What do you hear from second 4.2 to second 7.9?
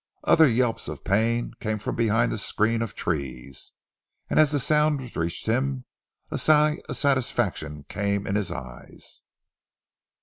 and as the sounds reached him a sigh of satisfaction